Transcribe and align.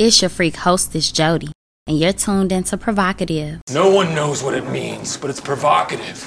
It's 0.00 0.22
your 0.22 0.28
freak 0.28 0.54
hostess, 0.54 1.10
Jody, 1.10 1.50
and 1.88 1.98
you're 1.98 2.12
tuned 2.12 2.52
into 2.52 2.76
PrHOEvocative. 2.76 3.58
No 3.72 3.90
one 3.90 4.14
knows 4.14 4.44
what 4.44 4.54
it 4.54 4.70
means, 4.70 5.16
but 5.16 5.28
it's 5.28 5.40
provocative. 5.40 6.24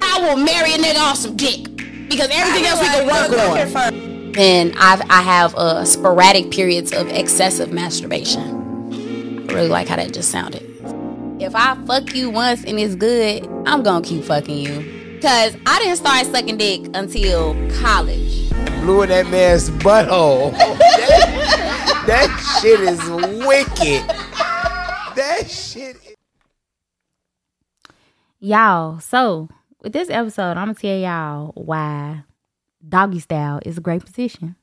I 0.00 0.20
will 0.20 0.36
marry 0.36 0.74
a 0.74 0.76
nigga 0.76 1.00
off 1.00 1.16
some 1.16 1.36
dick 1.36 1.64
because 2.08 2.28
everything 2.30 2.66
else 2.66 2.80
we 2.80 2.86
can 2.86 3.04
work 3.08 3.92
on. 3.92 4.36
And 4.38 4.76
I've 4.78 5.00
I 5.10 5.22
have 5.22 5.56
uh, 5.56 5.84
sporadic 5.84 6.52
periods 6.52 6.92
of 6.92 7.08
excessive 7.08 7.72
masturbation. 7.72 9.50
I 9.50 9.52
really 9.54 9.66
like 9.66 9.88
how 9.88 9.96
that 9.96 10.14
just 10.14 10.30
sounded. 10.30 10.62
If 11.40 11.56
I 11.56 11.76
fuck 11.84 12.14
you 12.14 12.30
once 12.30 12.62
and 12.62 12.78
it's 12.78 12.94
good, 12.94 13.44
I'm 13.66 13.82
gonna 13.82 14.04
keep 14.04 14.22
fucking 14.22 14.56
you. 14.56 15.18
Cause 15.20 15.56
I 15.66 15.80
didn't 15.80 15.96
start 15.96 16.26
sucking 16.26 16.58
dick 16.58 16.82
until 16.94 17.54
college. 17.80 18.50
Blew 18.82 19.02
in 19.02 19.08
that 19.08 19.26
man's 19.26 19.68
butthole. 19.68 20.52
that, 20.58 22.04
that 22.06 22.37
shit 22.60 22.80
is 22.80 22.98
wicked. 23.46 24.06
That 25.16 25.46
shit. 25.48 25.96
Is- 25.96 26.14
Y'all, 28.40 29.00
so 29.00 29.48
with 29.82 29.92
this 29.92 30.10
episode, 30.10 30.52
I'm 30.56 30.72
gonna 30.72 30.74
tell 30.74 30.96
y'all 30.96 31.52
why 31.56 32.22
doggy 32.86 33.20
style 33.20 33.60
is 33.64 33.78
a 33.78 33.80
great 33.80 34.04
position. 34.04 34.54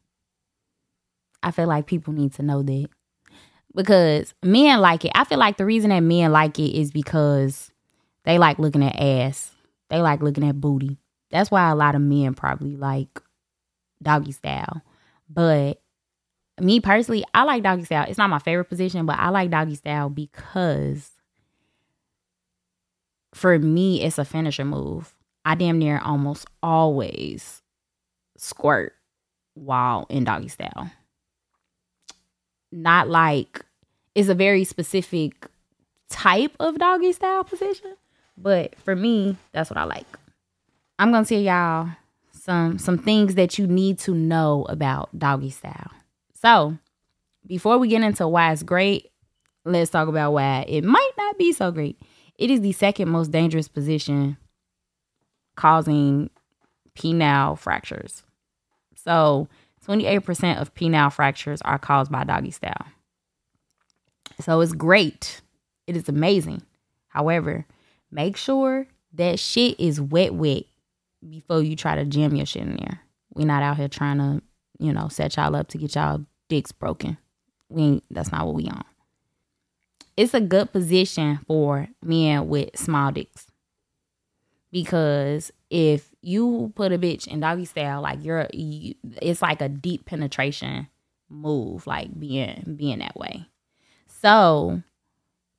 I 1.43 1.51
feel 1.51 1.67
like 1.67 1.85
people 1.85 2.13
need 2.13 2.33
to 2.35 2.43
know 2.43 2.63
that 2.63 2.87
because 3.75 4.33
men 4.41 4.79
like 4.79 5.03
it. 5.05 5.11
I 5.13 5.25
feel 5.25 5.37
like 5.37 5.57
the 5.57 5.65
reason 5.65 5.89
that 5.89 5.99
men 5.99 6.31
like 6.31 6.57
it 6.57 6.75
is 6.79 6.91
because 6.91 7.71
they 8.23 8.37
like 8.37 8.59
looking 8.59 8.83
at 8.83 8.95
ass. 8.99 9.51
They 9.89 10.01
like 10.01 10.21
looking 10.21 10.47
at 10.47 10.59
booty. 10.59 10.97
That's 11.29 11.51
why 11.51 11.69
a 11.69 11.75
lot 11.75 11.95
of 11.95 12.01
men 12.01 12.33
probably 12.33 12.77
like 12.77 13.21
doggy 14.01 14.31
style. 14.31 14.81
But 15.29 15.81
me 16.59 16.79
personally, 16.79 17.23
I 17.33 17.43
like 17.43 17.63
doggy 17.63 17.85
style. 17.85 18.05
It's 18.07 18.17
not 18.17 18.29
my 18.29 18.39
favorite 18.39 18.65
position, 18.65 19.05
but 19.05 19.19
I 19.19 19.29
like 19.29 19.49
doggy 19.51 19.75
style 19.75 20.09
because 20.09 21.11
for 23.33 23.59
me, 23.59 24.01
it's 24.01 24.17
a 24.17 24.25
finisher 24.25 24.65
move. 24.65 25.13
I 25.43 25.55
damn 25.55 25.77
near 25.77 25.99
almost 25.99 26.47
always 26.63 27.61
squirt 28.37 28.93
while 29.53 30.05
in 30.09 30.23
doggy 30.23 30.47
style. 30.47 30.89
Not 32.71 33.09
like 33.09 33.63
it's 34.15 34.29
a 34.29 34.35
very 34.35 34.63
specific 34.63 35.47
type 36.09 36.55
of 36.59 36.77
doggy 36.77 37.11
style 37.11 37.43
position, 37.43 37.95
but 38.37 38.75
for 38.79 38.95
me, 38.95 39.37
that's 39.51 39.69
what 39.69 39.77
I 39.77 39.83
like. 39.83 40.07
I'm 40.97 41.11
gonna 41.11 41.25
tell 41.25 41.39
y'all 41.39 41.89
some 42.31 42.79
some 42.79 42.97
things 42.97 43.35
that 43.35 43.57
you 43.57 43.67
need 43.67 43.99
to 43.99 44.13
know 44.13 44.65
about 44.69 45.17
doggy 45.17 45.49
style. 45.49 45.91
So, 46.45 46.77
before 47.47 47.79
we 47.79 47.87
get 47.87 48.03
into 48.03 48.27
why 48.27 48.51
it's 48.51 48.61
great, 48.61 49.09
let's 49.63 49.89
talk 49.89 50.07
about 50.07 50.33
why 50.33 50.63
it 50.67 50.83
might 50.83 51.11
not 51.17 51.39
be 51.39 51.51
so 51.51 51.71
great. 51.71 51.99
It 52.37 52.51
is 52.51 52.61
the 52.61 52.71
second 52.71 53.09
most 53.09 53.31
dangerous 53.31 53.67
position 53.67 54.37
causing 55.55 56.29
penile 56.95 57.57
fractures. 57.57 58.21
So, 58.93 59.47
28% 59.87 60.61
of 60.61 60.71
penile 60.75 61.11
fractures 61.11 61.63
are 61.63 61.79
caused 61.79 62.11
by 62.11 62.23
doggy 62.25 62.51
style. 62.51 62.85
So, 64.39 64.61
it's 64.61 64.73
great. 64.73 65.41
It 65.87 65.97
is 65.97 66.07
amazing. 66.07 66.61
However, 67.07 67.65
make 68.11 68.37
sure 68.37 68.85
that 69.13 69.39
shit 69.39 69.79
is 69.79 69.99
wet, 69.99 70.35
wet 70.35 70.65
before 71.27 71.63
you 71.63 71.75
try 71.75 71.95
to 71.95 72.05
jam 72.05 72.35
your 72.35 72.45
shit 72.45 72.61
in 72.61 72.77
there. 72.77 73.01
We're 73.33 73.47
not 73.47 73.63
out 73.63 73.77
here 73.77 73.87
trying 73.87 74.19
to, 74.19 74.43
you 74.77 74.93
know, 74.93 75.07
set 75.07 75.37
y'all 75.37 75.55
up 75.55 75.69
to 75.69 75.79
get 75.79 75.95
y'all 75.95 76.23
dicks 76.47 76.71
broken. 76.71 77.17
We 77.69 77.81
ain't, 77.81 78.03
that's 78.09 78.31
not 78.31 78.45
what 78.45 78.55
we 78.55 78.67
on. 78.67 78.83
It's 80.17 80.33
a 80.33 80.41
good 80.41 80.71
position 80.71 81.39
for 81.47 81.87
men 82.01 82.47
with 82.47 82.77
small 82.77 83.11
dicks. 83.11 83.47
Because 84.71 85.51
if 85.69 86.13
you 86.21 86.71
put 86.75 86.91
a 86.91 86.97
bitch 86.97 87.27
in 87.27 87.39
doggy 87.39 87.65
style, 87.65 88.01
like 88.01 88.23
you're, 88.23 88.47
you, 88.53 88.95
it's 89.21 89.41
like 89.41 89.61
a 89.61 89.69
deep 89.69 90.05
penetration 90.05 90.87
move, 91.29 91.87
like 91.87 92.17
being 92.19 92.75
being 92.77 92.99
that 92.99 93.15
way. 93.15 93.47
So 94.07 94.81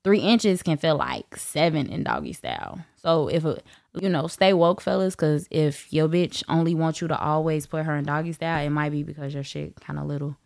three 0.05 0.21
inches 0.21 0.63
can 0.63 0.77
feel 0.77 0.97
like 0.97 1.37
seven 1.37 1.89
in 1.89 2.05
doggy 2.05 2.33
style. 2.33 2.81
So 2.97 3.29
if 3.29 3.45
a, 3.45 3.61
you 3.95 4.09
know, 4.09 4.27
stay 4.27 4.53
woke, 4.53 4.81
fellas, 4.81 5.15
because 5.15 5.49
if 5.51 5.93
your 5.93 6.09
bitch 6.09 6.43
only 6.49 6.75
wants 6.75 7.01
you 7.01 7.09
to 7.09 7.19
always 7.19 7.67
put 7.67 7.85
her 7.85 7.97
in 7.97 8.05
doggy 8.05 8.33
style, 8.33 8.65
it 8.65 8.71
might 8.71 8.93
be 8.93 9.03
because 9.03 9.35
your 9.35 9.45
shit 9.45 9.81
kind 9.81 9.99
of 9.99 10.07
little. 10.07 10.37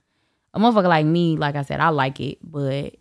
A 0.52 0.58
motherfucker 0.58 0.88
like 0.88 1.06
me, 1.06 1.36
like 1.36 1.54
I 1.54 1.62
said, 1.62 1.80
I 1.80 1.90
like 1.90 2.20
it, 2.20 2.38
but 2.42 2.96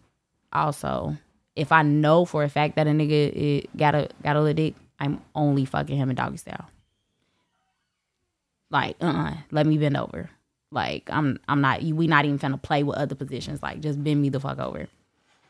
also 0.54 1.18
if 1.56 1.72
I 1.72 1.82
know 1.82 2.24
for 2.26 2.44
a 2.44 2.50
fact 2.50 2.76
that 2.78 2.88
a 2.88 2.92
nigga 2.92 3.12
it, 3.12 3.78
got 3.78 3.94
a 3.94 4.10
got 4.24 4.36
a 4.36 4.42
little 4.42 4.54
dick, 4.54 4.76
I'm 5.00 5.22
only 5.36 5.66
fucking 5.66 5.98
him 5.98 6.10
in 6.10 6.16
doggy 6.16 6.38
style. 6.38 6.70
Like, 8.72 8.96
uh, 9.02 9.08
uh 9.08 9.34
let 9.52 9.66
me 9.66 9.78
bend 9.78 9.98
over. 9.98 10.30
Like, 10.72 11.10
I'm 11.12 11.40
I'm 11.48 11.62
not. 11.62 11.82
We 11.82 12.08
not 12.08 12.26
even 12.26 12.40
finna 12.40 12.62
play 12.62 12.84
with 12.84 12.98
other 12.98 13.16
positions. 13.16 13.62
Like, 13.62 13.82
just 13.82 14.02
bend 14.02 14.22
me 14.22 14.30
the 14.30 14.40
fuck 14.40 14.60
over. 14.60 14.88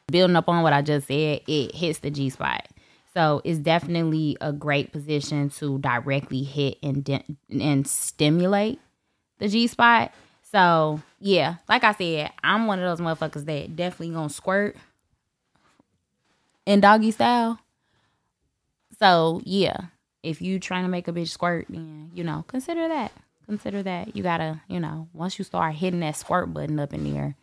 Building 0.07 0.35
up 0.35 0.49
on 0.49 0.63
what 0.63 0.73
I 0.73 0.81
just 0.81 1.07
said, 1.07 1.41
it 1.45 1.75
hits 1.75 1.99
the 1.99 2.09
G 2.09 2.29
spot. 2.29 2.67
So 3.13 3.41
it's 3.43 3.59
definitely 3.59 4.37
a 4.41 4.53
great 4.53 4.91
position 4.91 5.49
to 5.51 5.77
directly 5.79 6.43
hit 6.43 6.77
and 6.81 7.03
de- 7.03 7.25
and 7.49 7.85
stimulate 7.85 8.79
the 9.37 9.47
G 9.47 9.67
spot. 9.67 10.11
So 10.51 11.01
yeah, 11.19 11.55
like 11.67 11.83
I 11.83 11.93
said, 11.93 12.31
I'm 12.43 12.65
one 12.65 12.79
of 12.79 12.85
those 12.85 13.05
motherfuckers 13.05 13.45
that 13.45 13.75
definitely 13.75 14.15
gonna 14.15 14.29
squirt 14.29 14.75
in 16.65 16.79
doggy 16.79 17.11
style. 17.11 17.59
So 18.99 19.41
yeah, 19.43 19.77
if 20.23 20.41
you 20.41 20.59
trying 20.59 20.83
to 20.83 20.89
make 20.89 21.07
a 21.07 21.11
bitch 21.13 21.29
squirt, 21.29 21.67
then 21.69 22.11
you 22.13 22.23
know 22.23 22.43
consider 22.47 22.87
that. 22.87 23.11
Consider 23.45 23.81
that 23.83 24.15
you 24.15 24.21
gotta, 24.23 24.61
you 24.67 24.79
know, 24.79 25.07
once 25.13 25.39
you 25.39 25.45
start 25.45 25.75
hitting 25.75 26.01
that 26.01 26.15
squirt 26.15 26.53
button 26.53 26.79
up 26.79 26.93
in 26.93 27.11
there, 27.11 27.35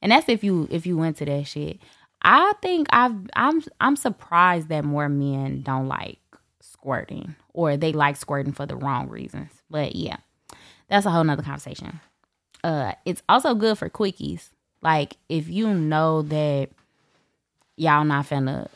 and 0.00 0.12
that's 0.12 0.28
if 0.28 0.42
you 0.42 0.68
if 0.70 0.86
you 0.86 0.96
went 0.96 1.18
to 1.18 1.24
that 1.26 1.46
shit. 1.46 1.78
I 2.22 2.52
think 2.62 2.86
I've 2.90 3.16
I'm 3.34 3.62
I'm 3.80 3.96
surprised 3.96 4.68
that 4.68 4.84
more 4.84 5.08
men 5.08 5.62
don't 5.62 5.88
like 5.88 6.18
squirting 6.60 7.34
or 7.52 7.76
they 7.76 7.92
like 7.92 8.16
squirting 8.16 8.52
for 8.52 8.64
the 8.64 8.76
wrong 8.76 9.08
reasons. 9.08 9.50
But 9.68 9.96
yeah, 9.96 10.18
that's 10.92 11.06
a 11.06 11.10
whole 11.10 11.24
nother 11.24 11.42
conversation. 11.42 12.00
Uh, 12.62 12.92
it's 13.06 13.22
also 13.26 13.54
good 13.54 13.78
for 13.78 13.88
quickies. 13.88 14.50
Like 14.82 15.16
if 15.30 15.48
you 15.48 15.72
know 15.72 16.20
that 16.20 16.68
y'all 17.78 18.04
not 18.04 18.26
finna 18.26 18.68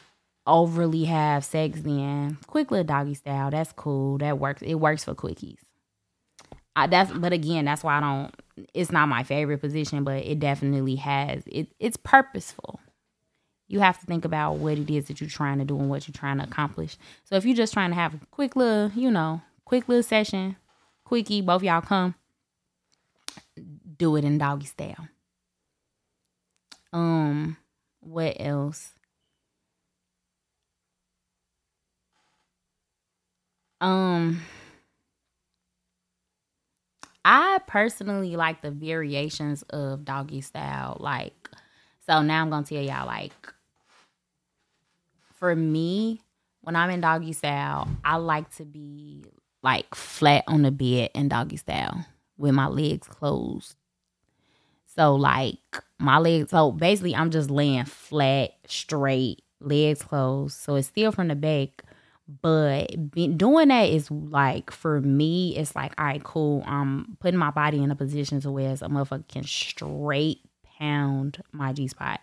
overly 0.47 1.05
have 1.05 1.45
sex, 1.45 1.81
then 1.83 2.39
quick 2.47 2.71
little 2.71 2.85
doggy 2.85 3.15
style. 3.15 3.51
That's 3.51 3.73
cool. 3.73 4.17
That 4.19 4.39
works. 4.39 4.63
It 4.63 4.77
works 4.77 5.05
for 5.05 5.15
quickies. 5.15 5.59
I, 6.75 6.87
that's 6.87 7.13
but 7.13 7.35
again, 7.35 7.67
that's 7.67 7.85
why 7.85 7.99
I 7.99 8.01
don't. 8.01 8.35
It's 8.73 8.91
not 8.91 9.11
my 9.11 9.23
favorite 9.23 9.59
position, 9.59 10.03
but 10.03 10.25
it 10.25 10.41
definitely 10.41 10.97
has. 10.97 11.43
It 11.45 11.69
it's 11.79 11.99
purposeful. 11.99 12.81
You 13.69 13.81
have 13.81 14.01
to 14.01 14.07
think 14.07 14.25
about 14.25 14.55
what 14.55 14.79
it 14.79 14.89
is 14.89 15.09
that 15.09 15.21
you're 15.21 15.29
trying 15.29 15.59
to 15.59 15.67
do 15.67 15.79
and 15.79 15.91
what 15.91 16.09
you're 16.09 16.15
trying 16.15 16.39
to 16.39 16.45
accomplish. 16.45 16.97
So 17.25 17.37
if 17.37 17.45
you're 17.45 17.57
just 17.57 17.75
trying 17.75 17.91
to 17.91 17.97
have 17.97 18.15
a 18.15 18.21
quick 18.31 18.57
little, 18.57 18.91
you 18.99 19.11
know, 19.11 19.43
quick 19.67 19.87
little 19.87 20.05
session, 20.05 20.57
quickie, 21.07 21.41
both 21.41 21.63
y'all 21.63 21.81
come, 21.81 22.15
do 23.97 24.17
it 24.17 24.25
in 24.25 24.39
doggy 24.39 24.67
style. 24.67 25.09
Um, 26.93 27.57
what 28.01 28.37
else? 28.41 28.91
Um, 33.81 34.43
I 37.25 37.61
personally 37.67 38.35
like 38.37 38.63
the 38.63 38.71
variations 38.71 39.63
of 39.71 40.05
doggy 40.05 40.41
style. 40.41 40.97
Like, 40.99 41.51
so 42.07 42.23
now 42.23 42.43
I'm 42.43 42.51
gonna 42.51 42.67
tell 42.67 42.83
y'all, 42.83 43.07
like, 43.07 43.33
for 45.39 45.55
me, 45.55 46.21
when 46.63 46.75
I'm 46.75 46.91
in 46.91 47.01
doggy 47.01 47.33
style, 47.33 47.89
I 48.05 48.17
like 48.17 48.53
to 48.57 48.65
be 48.65 49.25
like 49.63 49.95
flat 49.95 50.45
on 50.47 50.63
the 50.63 50.71
bed 50.71 51.11
in 51.15 51.29
doggy 51.29 51.57
style 51.57 52.07
with 52.37 52.55
my 52.55 52.67
legs 52.67 53.09
closed. 53.09 53.75
So 54.87 55.15
like 55.15 55.83
my 55.99 56.19
legs, 56.19 56.51
so 56.51 56.73
basically 56.73 57.15
I'm 57.15 57.31
just 57.31 57.51
laying 57.51 57.85
flat, 57.85 58.51
straight, 58.67 59.43
legs 59.61 60.03
closed. 60.03 60.59
So 60.59 60.77
it's 60.77 60.89
still 60.89 61.13
from 61.13 61.29
the 61.29 61.35
back, 61.35 61.83
but 62.43 62.87
doing 63.13 63.69
that 63.69 63.89
is 63.89 64.11
like 64.11 64.71
for 64.71 65.01
me, 65.01 65.57
it's 65.57 65.77
like 65.77 65.93
all 65.99 66.07
right, 66.07 66.25
cool. 66.25 66.63
I'm 66.67 67.17
putting 67.21 67.39
my 67.39 67.51
body 67.51 67.83
in 67.83 67.91
a 67.91 67.97
position 67.97 68.41
to 68.41 68.51
where 68.51 68.73
a 68.73 68.77
motherfucker 68.77 69.29
can 69.29 69.45
straight 69.45 70.41
pound 70.79 71.43
my 71.53 71.73
G 71.73 71.89
spot, 71.89 72.21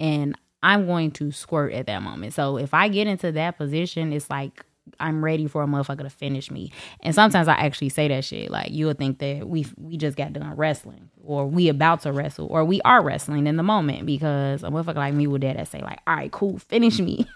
and 0.00 0.36
I'm 0.62 0.86
going 0.86 1.10
to 1.12 1.30
squirt 1.30 1.72
at 1.74 1.86
that 1.86 2.02
moment. 2.02 2.32
So 2.32 2.56
if 2.56 2.72
I 2.72 2.88
get 2.88 3.06
into 3.06 3.32
that 3.32 3.58
position, 3.58 4.12
it's 4.12 4.30
like 4.30 4.64
I'm 5.00 5.24
ready 5.24 5.46
for 5.46 5.62
a 5.62 5.66
motherfucker 5.66 6.02
to 6.02 6.10
finish 6.10 6.50
me. 6.50 6.72
And 7.00 7.14
sometimes 7.14 7.48
I 7.48 7.54
actually 7.54 7.88
say 7.88 8.08
that 8.08 8.24
shit. 8.24 8.50
Like 8.50 8.70
you 8.70 8.86
would 8.86 8.98
think 8.98 9.18
that 9.18 9.48
we 9.48 9.66
we 9.76 9.96
just 9.96 10.16
got 10.16 10.32
done 10.32 10.54
wrestling, 10.56 11.10
or 11.22 11.46
we 11.46 11.68
about 11.68 12.02
to 12.02 12.12
wrestle, 12.12 12.46
or 12.48 12.64
we 12.64 12.80
are 12.82 13.02
wrestling 13.02 13.46
in 13.46 13.56
the 13.56 13.62
moment 13.62 14.06
because 14.06 14.62
a 14.62 14.68
motherfucker 14.68 14.96
like 14.96 15.14
me 15.14 15.26
would 15.26 15.40
dare 15.40 15.54
that 15.54 15.68
say 15.68 15.80
like, 15.80 16.00
all 16.06 16.16
right, 16.16 16.32
cool, 16.32 16.58
finish 16.58 16.98
me. 16.98 17.26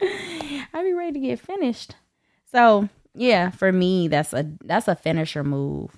I'd 0.00 0.84
be 0.84 0.92
ready 0.92 1.12
to 1.12 1.26
get 1.26 1.40
finished. 1.40 1.94
So 2.50 2.88
yeah, 3.14 3.50
for 3.50 3.72
me, 3.72 4.08
that's 4.08 4.32
a 4.32 4.50
that's 4.64 4.88
a 4.88 4.94
finisher 4.94 5.44
move. 5.44 5.96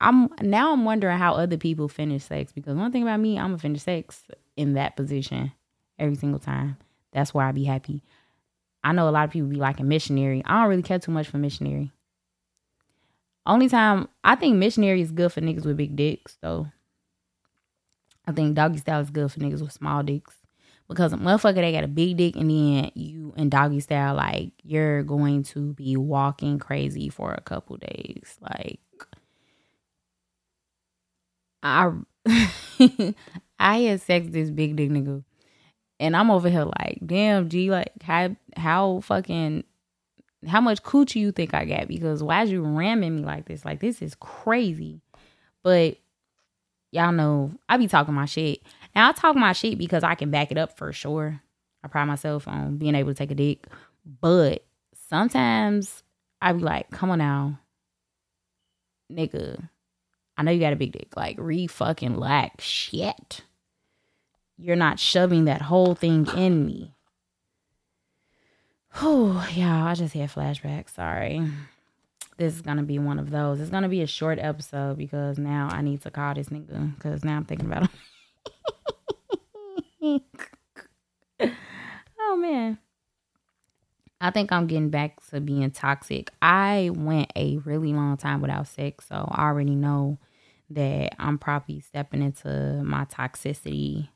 I'm 0.00 0.28
now 0.40 0.72
I'm 0.72 0.84
wondering 0.84 1.18
how 1.18 1.34
other 1.34 1.56
people 1.56 1.88
finish 1.88 2.24
sex 2.24 2.52
because 2.52 2.76
one 2.76 2.92
thing 2.92 3.02
about 3.02 3.20
me, 3.20 3.38
I'm 3.38 3.48
gonna 3.48 3.58
finish 3.58 3.82
sex 3.82 4.24
in 4.56 4.74
that 4.74 4.96
position 4.96 5.52
every 5.98 6.16
single 6.16 6.40
time. 6.40 6.76
That's 7.12 7.32
why 7.32 7.48
I 7.48 7.52
be 7.52 7.64
happy. 7.64 8.02
I 8.84 8.92
know 8.92 9.08
a 9.08 9.10
lot 9.10 9.24
of 9.24 9.30
people 9.30 9.48
be 9.48 9.56
liking 9.56 9.88
missionary. 9.88 10.42
I 10.44 10.60
don't 10.60 10.68
really 10.68 10.82
care 10.82 10.98
too 10.98 11.10
much 11.10 11.26
for 11.26 11.38
missionary. 11.38 11.90
Only 13.46 13.68
time 13.68 14.08
I 14.22 14.36
think 14.36 14.56
missionary 14.56 15.00
is 15.00 15.10
good 15.10 15.32
for 15.32 15.40
niggas 15.40 15.64
with 15.64 15.78
big 15.78 15.96
dicks 15.96 16.36
though. 16.42 16.68
I 18.26 18.32
think 18.32 18.54
doggy 18.54 18.78
style 18.78 19.00
is 19.00 19.10
good 19.10 19.32
for 19.32 19.40
niggas 19.40 19.62
with 19.62 19.72
small 19.72 20.02
dicks. 20.02 20.34
Because 20.86 21.14
a 21.14 21.16
motherfucker 21.16 21.56
they 21.56 21.72
got 21.72 21.84
a 21.84 21.88
big 21.88 22.18
dick 22.18 22.36
and 22.36 22.50
then 22.50 22.90
you 22.94 23.32
in 23.38 23.48
doggy 23.48 23.80
style, 23.80 24.16
like 24.16 24.52
you're 24.62 25.02
going 25.02 25.42
to 25.44 25.72
be 25.72 25.96
walking 25.96 26.58
crazy 26.58 27.08
for 27.08 27.32
a 27.32 27.40
couple 27.40 27.78
days. 27.78 28.36
Like 28.40 28.80
I 31.62 31.90
I 33.58 33.78
had 33.78 34.02
sex 34.02 34.24
with 34.24 34.34
this 34.34 34.50
big 34.50 34.76
dick 34.76 34.90
nigga. 34.90 35.24
And 36.04 36.14
I'm 36.14 36.30
over 36.30 36.50
here 36.50 36.64
like, 36.64 36.98
damn, 37.04 37.48
G, 37.48 37.70
like 37.70 38.02
how 38.02 38.36
how 38.58 39.00
fucking 39.00 39.64
how 40.46 40.60
much 40.60 40.82
coochie 40.82 41.16
you 41.16 41.32
think 41.32 41.54
I 41.54 41.64
got? 41.64 41.88
Because 41.88 42.22
why 42.22 42.42
is 42.42 42.50
you 42.50 42.62
ramming 42.62 43.16
me 43.16 43.22
like 43.22 43.46
this? 43.46 43.64
Like 43.64 43.80
this 43.80 44.02
is 44.02 44.14
crazy. 44.16 45.00
But 45.62 45.96
y'all 46.90 47.10
know 47.10 47.52
I 47.70 47.78
be 47.78 47.88
talking 47.88 48.12
my 48.12 48.26
shit. 48.26 48.60
Now 48.94 49.08
I 49.08 49.12
talk 49.12 49.34
my 49.34 49.54
shit 49.54 49.78
because 49.78 50.04
I 50.04 50.14
can 50.14 50.30
back 50.30 50.52
it 50.52 50.58
up 50.58 50.76
for 50.76 50.92
sure. 50.92 51.40
I 51.82 51.88
pride 51.88 52.04
myself 52.04 52.46
on 52.46 52.76
being 52.76 52.96
able 52.96 53.12
to 53.12 53.14
take 53.14 53.30
a 53.30 53.34
dick. 53.34 53.66
But 54.20 54.62
sometimes 55.08 56.02
I 56.42 56.52
be 56.52 56.60
like, 56.60 56.90
come 56.90 57.12
on 57.12 57.18
now. 57.18 57.60
Nigga, 59.10 59.70
I 60.36 60.42
know 60.42 60.50
you 60.50 60.60
got 60.60 60.74
a 60.74 60.76
big 60.76 60.92
dick. 60.92 61.16
Like, 61.16 61.36
re 61.38 61.66
fucking 61.66 62.16
lack 62.16 62.60
shit. 62.60 63.42
You're 64.56 64.76
not 64.76 65.00
shoving 65.00 65.46
that 65.46 65.62
whole 65.62 65.94
thing 65.94 66.26
in 66.36 66.64
me. 66.64 66.94
Oh, 69.02 69.46
yeah, 69.52 69.84
I 69.84 69.94
just 69.94 70.14
had 70.14 70.30
flashbacks. 70.30 70.90
Sorry. 70.90 71.42
This 72.36 72.54
is 72.54 72.62
gonna 72.62 72.82
be 72.82 72.98
one 72.98 73.18
of 73.18 73.30
those. 73.30 73.60
It's 73.60 73.70
gonna 73.70 73.88
be 73.88 74.02
a 74.02 74.06
short 74.06 74.38
episode 74.38 74.98
because 74.98 75.38
now 75.38 75.68
I 75.70 75.82
need 75.82 76.02
to 76.02 76.10
call 76.10 76.34
this 76.34 76.48
nigga 76.48 76.94
because 76.94 77.24
now 77.24 77.36
I'm 77.36 77.44
thinking 77.44 77.66
about 77.66 77.88
him. 80.00 80.20
oh 82.20 82.36
man. 82.36 82.78
I 84.20 84.30
think 84.30 84.52
I'm 84.52 84.66
getting 84.66 84.90
back 84.90 85.24
to 85.30 85.40
being 85.40 85.70
toxic. 85.70 86.30
I 86.40 86.90
went 86.94 87.30
a 87.36 87.58
really 87.58 87.92
long 87.92 88.16
time 88.16 88.40
without 88.40 88.68
sex, 88.68 89.06
so 89.08 89.28
I 89.30 89.44
already 89.44 89.74
know 89.74 90.18
that 90.70 91.14
I'm 91.18 91.38
probably 91.38 91.80
stepping 91.80 92.22
into 92.22 92.82
my 92.84 93.04
toxicity 93.04 94.08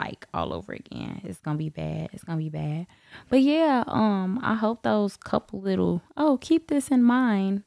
like 0.00 0.26
all 0.32 0.52
over 0.52 0.72
again. 0.72 1.20
It's 1.24 1.40
gonna 1.40 1.58
be 1.58 1.68
bad. 1.68 2.10
It's 2.12 2.24
gonna 2.24 2.38
be 2.38 2.48
bad. 2.48 2.86
But 3.28 3.42
yeah, 3.42 3.84
um, 3.86 4.40
I 4.42 4.54
hope 4.54 4.82
those 4.82 5.16
couple 5.16 5.60
little 5.60 6.02
oh, 6.16 6.38
keep 6.40 6.68
this 6.68 6.88
in 6.88 7.02
mind. 7.02 7.64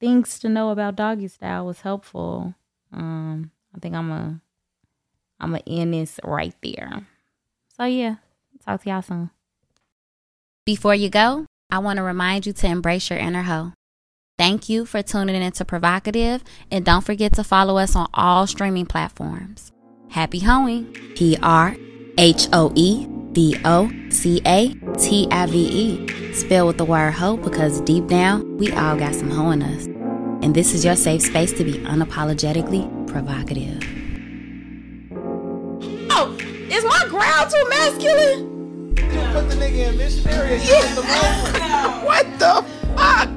Things 0.00 0.38
to 0.40 0.48
know 0.48 0.70
about 0.70 0.96
doggy 0.96 1.28
style 1.28 1.66
was 1.66 1.80
helpful. 1.82 2.54
Um, 2.92 3.50
I 3.74 3.78
think 3.78 3.94
I'm 3.94 4.10
a 4.10 4.40
I'm 5.40 5.50
gonna 5.50 5.62
end 5.66 5.94
this 5.94 6.18
right 6.24 6.54
there. 6.62 7.06
So 7.76 7.84
yeah, 7.84 8.16
talk 8.64 8.82
to 8.82 8.90
y'all 8.90 9.02
soon. 9.02 9.30
Before 10.64 10.94
you 10.94 11.10
go, 11.10 11.46
I 11.70 11.78
want 11.78 11.98
to 11.98 12.02
remind 12.02 12.46
you 12.46 12.52
to 12.54 12.66
embrace 12.66 13.10
your 13.10 13.18
inner 13.18 13.42
hoe. 13.42 13.72
Thank 14.38 14.68
you 14.68 14.84
for 14.86 15.02
tuning 15.02 15.40
in 15.40 15.52
to 15.52 15.64
PrHOEvocative, 15.64 16.40
and 16.70 16.84
don't 16.84 17.04
forget 17.04 17.34
to 17.34 17.44
follow 17.44 17.76
us 17.78 17.94
on 17.94 18.08
all 18.14 18.46
streaming 18.46 18.86
platforms. 18.86 19.73
Happy 20.14 20.38
hoeing. 20.38 20.86
P 21.16 21.36
R 21.42 21.74
H 22.18 22.46
O 22.52 22.70
E 22.76 23.08
V 23.32 23.56
O 23.64 23.90
C 24.10 24.40
A 24.46 24.72
T 24.96 25.26
I 25.32 25.46
V 25.46 25.58
E. 25.58 26.32
Spell 26.32 26.68
with 26.68 26.78
the 26.78 26.84
word 26.84 27.10
hoe 27.10 27.36
because 27.36 27.80
deep 27.80 28.06
down, 28.06 28.56
we 28.58 28.70
all 28.70 28.96
got 28.96 29.12
some 29.12 29.28
hoe 29.28 29.50
in 29.50 29.60
us. 29.60 29.86
And 30.40 30.54
this 30.54 30.72
is 30.72 30.84
your 30.84 30.94
safe 30.94 31.20
space 31.20 31.52
to 31.54 31.64
be 31.64 31.72
unapologetically 31.72 33.08
provocative. 33.08 33.82
Oh, 36.10 36.36
is 36.70 36.84
my 36.84 37.06
growl 37.08 37.50
too 37.50 37.68
masculine? 37.68 38.94
You 38.94 39.32
put 39.32 39.48
the 39.48 39.56
nigga 39.56 39.88
in 39.88 39.96
missionary 39.96 40.52
and 40.52 40.62
you 40.62 40.80
the 40.94 41.02
moment. 41.02 42.04
What 42.04 42.38
the 42.38 42.64
fuck? 42.96 43.34